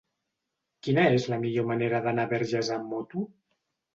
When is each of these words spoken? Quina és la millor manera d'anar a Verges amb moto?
Quina 0.85 1.03
és 1.17 1.27
la 1.33 1.37
millor 1.43 1.67
manera 1.71 2.01
d'anar 2.07 2.25
a 2.29 2.31
Verges 2.31 2.71
amb 2.79 2.95
moto? 2.97 3.25